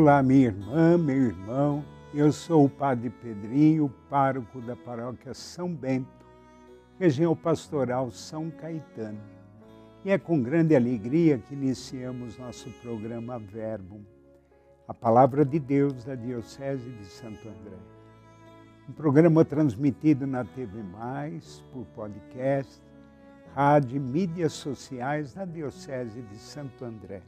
[0.00, 1.84] Olá, minha irmã, meu irmão.
[2.14, 6.24] Eu sou o Padre Pedrinho, pároco da paróquia São Bento,
[6.98, 9.20] região pastoral São Caetano.
[10.02, 14.00] E é com grande alegria que iniciamos nosso programa Verbo,
[14.88, 17.76] a palavra de Deus da Diocese de Santo André.
[18.88, 22.80] Um programa transmitido na TV Mais, por podcast,
[23.54, 27.20] rádio e mídias sociais da Diocese de Santo André.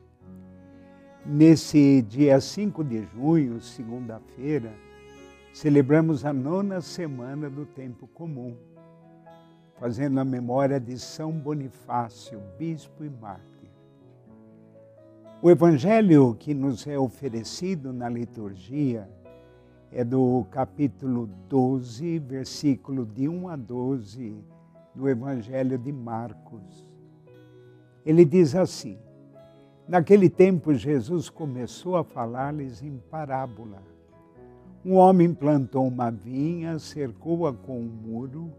[1.24, 4.72] Nesse dia 5 de junho, segunda-feira,
[5.52, 8.56] celebramos a nona semana do tempo comum,
[9.78, 13.70] fazendo a memória de São Bonifácio, bispo e mártir.
[15.40, 19.08] O evangelho que nos é oferecido na liturgia
[19.92, 24.44] é do capítulo 12, versículo de 1 a 12
[24.92, 26.90] do evangelho de Marcos.
[28.04, 28.98] Ele diz assim:
[29.88, 33.82] Naquele tempo, Jesus começou a falar-lhes em parábola.
[34.84, 38.52] Um homem plantou uma vinha, cercou-a com um muro,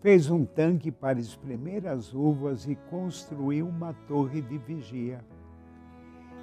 [0.00, 5.24] fez um tanque para espremer as uvas e construiu uma torre de vigia.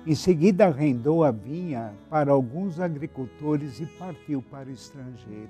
[0.07, 5.49] Em seguida, arrendou a vinha para alguns agricultores e partiu para o estrangeiro.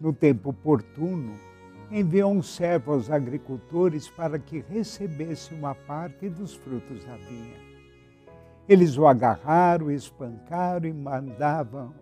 [0.00, 1.32] No tempo oportuno,
[1.90, 7.66] enviou um servo aos agricultores para que recebesse uma parte dos frutos da vinha.
[8.68, 11.94] Eles o agarraram, espancaram e mandavam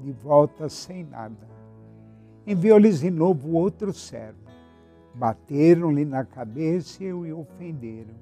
[0.00, 1.46] de volta sem nada.
[2.46, 4.38] Enviou-lhes de novo outro servo.
[5.14, 8.14] Bateram-lhe na cabeça e o ofenderam.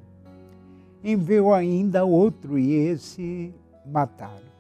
[1.03, 3.55] Enviou ainda outro e esse
[3.87, 4.53] mataram.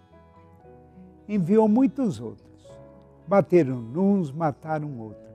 [1.28, 2.50] Enviou muitos outros.
[3.26, 5.31] Bateram uns, mataram outros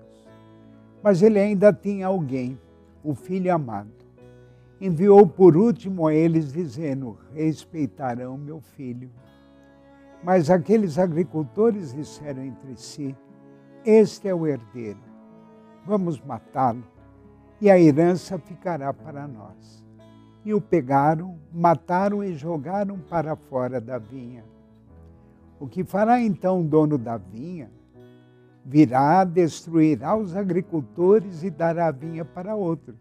[1.03, 2.59] mas ele ainda tinha alguém,
[3.03, 3.91] o filho amado.
[4.79, 9.09] Enviou por último a eles, dizendo: Respeitarão meu filho.
[10.23, 13.15] Mas aqueles agricultores disseram entre si:
[13.85, 14.99] Este é o herdeiro,
[15.85, 16.83] vamos matá-lo,
[17.59, 19.83] e a herança ficará para nós.
[20.45, 24.43] E o pegaram, mataram e jogaram para fora da vinha.
[25.59, 27.71] O que fará então o dono da vinha?
[28.67, 32.97] Virá, destruirá os agricultores e dará vinha para outros.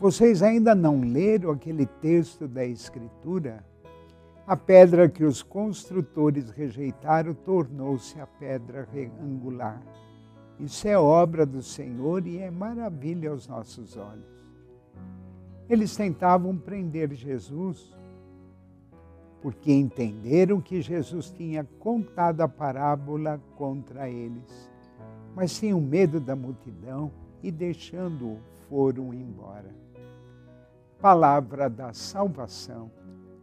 [0.00, 3.64] Vocês ainda não leram aquele texto da Escritura?
[4.44, 8.88] A pedra que os construtores rejeitaram tornou-se a pedra
[9.22, 9.80] angular.
[10.58, 14.42] Isso é obra do Senhor e é maravilha aos nossos olhos.
[15.68, 17.96] Eles tentavam prender Jesus
[19.42, 24.70] porque entenderam que Jesus tinha contado a parábola contra eles,
[25.34, 27.10] mas tinham medo da multidão
[27.42, 28.38] e, deixando-o,
[28.68, 29.74] foram embora.
[31.00, 32.88] Palavra da salvação,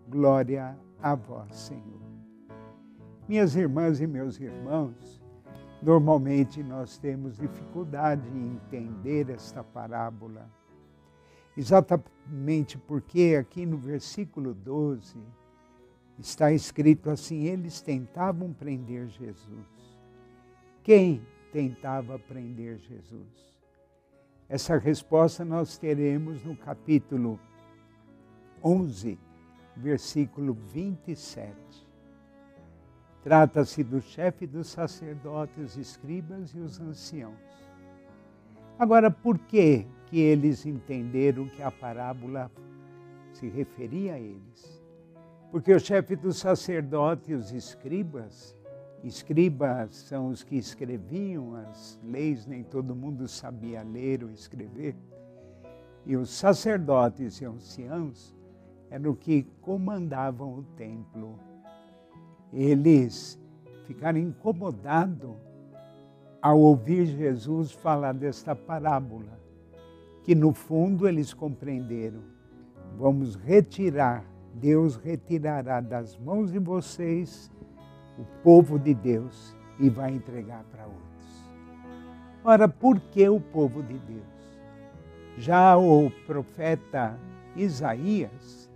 [0.08, 2.00] glória a vós, Senhor.
[3.28, 5.22] Minhas irmãs e meus irmãos,
[5.84, 10.50] normalmente nós temos dificuldade em entender esta parábola,
[11.58, 15.18] exatamente porque aqui no versículo 12,
[16.19, 19.97] Está escrito assim: eles tentavam prender Jesus.
[20.84, 23.50] Quem tentava prender Jesus?
[24.50, 27.40] Essa resposta nós teremos no capítulo
[28.63, 29.18] 11,
[29.78, 31.56] versículo 27.
[33.24, 37.38] Trata-se do chefe dos sacerdotes, escribas e os anciãos.
[38.78, 42.52] Agora, por que que eles entenderam que a parábola
[43.31, 44.78] se referia a eles?
[45.52, 48.56] Porque o chefe dos sacerdotes e os escribas,
[49.04, 54.96] escribas são os que escreviam as leis, nem todo mundo sabia ler ou escrever,
[56.06, 58.36] e os sacerdotes e anciãos
[58.92, 61.40] eram que comandavam o templo.
[62.54, 63.40] Eles
[63.86, 65.36] ficaram incomodados
[66.41, 69.40] ao ouvir Jesus falar desta parábola,
[70.23, 72.22] que no fundo eles compreenderam.
[72.97, 74.23] Vamos retirar
[74.59, 77.50] Deus retirará das mãos de vocês
[78.17, 81.00] o povo de Deus e vai entregar para outros.
[82.44, 84.40] Ora, por que o povo de Deus?
[85.38, 87.17] Já o profeta
[87.56, 88.70] Isaías,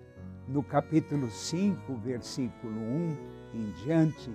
[0.48, 3.18] no capítulo 5, versículo 1
[3.54, 4.32] em diante,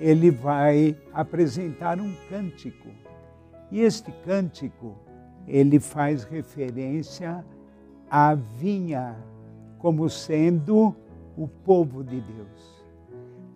[0.00, 2.88] ele vai apresentar um cântico.
[3.70, 4.96] E este cântico,
[5.46, 7.44] ele faz referência
[8.10, 9.16] à vinha
[9.82, 10.94] como sendo
[11.36, 12.84] o povo de Deus.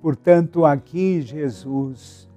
[0.02, 2.28] Portanto, aqui Jesus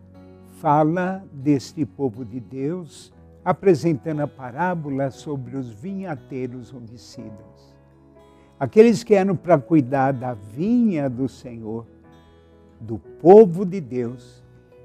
[0.59, 3.11] fala deste povo de Deus,
[3.43, 7.75] apresentando a parábola sobre os vinhateiros homicidas.
[8.59, 11.87] Aqueles que eram para cuidar da vinha do Senhor,
[12.79, 14.43] do povo de Deus,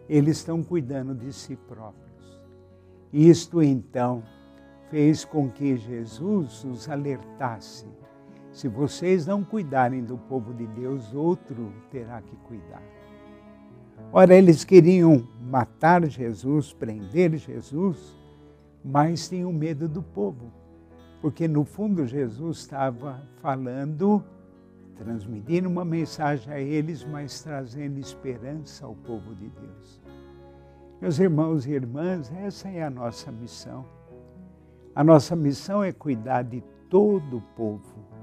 [0.08, 2.40] eles estão cuidando de si próprios.
[3.12, 4.22] Isto então
[4.90, 7.86] fez com que Jesus os alertasse:
[8.54, 12.82] se vocês não cuidarem do povo de Deus, outro terá que cuidar.
[14.12, 18.16] Ora, eles queriam matar Jesus, prender Jesus,
[18.84, 20.52] mas tinham medo do povo,
[21.20, 24.22] porque no fundo Jesus estava falando,
[24.94, 30.00] transmitindo uma mensagem a eles, mas trazendo esperança ao povo de Deus.
[31.00, 33.84] Meus irmãos e irmãs, essa é a nossa missão.
[34.94, 38.13] A nossa missão é cuidar de todo o povo.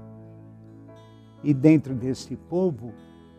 [1.42, 2.92] E dentro desse povo,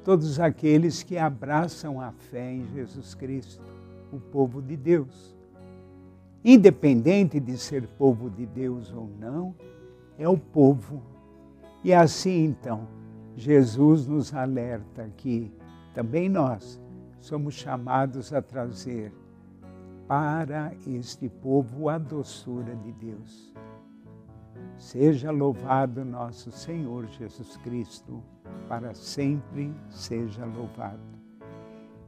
[0.03, 3.63] todos aqueles que abraçam a fé em Jesus Cristo,
[4.11, 5.35] o povo de Deus.
[6.43, 9.55] Independente de ser povo de Deus ou não,
[10.17, 11.01] é o povo.
[11.83, 12.87] E assim então,
[13.35, 15.51] Jesus nos alerta que
[15.93, 16.79] também nós
[17.19, 19.13] somos chamados a trazer
[20.07, 23.53] para este povo a doçura de Deus.
[24.77, 28.21] Seja louvado nosso Senhor Jesus Cristo,
[28.67, 30.99] para sempre seja louvado.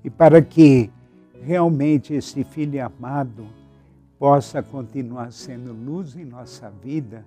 [0.03, 0.91] E para que
[1.41, 3.47] realmente este Filho amado
[4.19, 7.25] possa continuar sendo luz em nossa vida,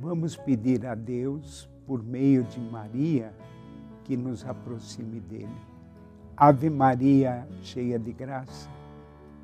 [0.00, 3.32] vamos pedir a Deus, por meio de Maria,
[4.04, 5.48] que nos aproxime dele.
[6.36, 8.68] Ave Maria, cheia de graça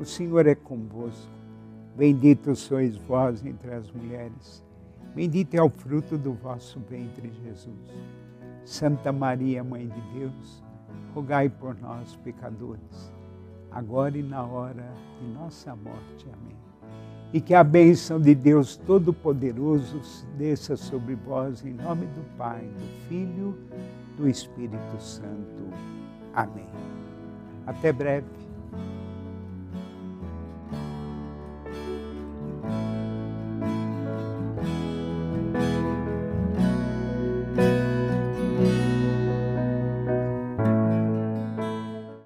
[0.00, 1.30] o Senhor é convosco.
[1.94, 4.64] Bendito sois vós entre as mulheres.
[5.14, 7.76] Bendito é o fruto do vosso ventre, Jesus.
[8.64, 10.62] Santa Maria, Mãe de Deus,
[11.14, 13.12] rogai por nós, pecadores,
[13.70, 16.26] agora e na hora de nossa morte.
[16.32, 16.56] Amém.
[17.32, 20.00] E que a bênção de Deus Todo-Poderoso
[20.36, 23.58] desça sobre vós, em nome do Pai, do Filho,
[24.16, 25.70] do Espírito Santo.
[26.34, 26.68] Amém.
[27.66, 28.49] Até breve.